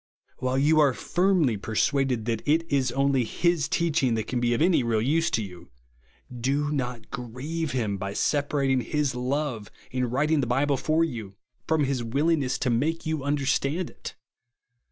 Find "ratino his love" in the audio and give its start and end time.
8.49-9.69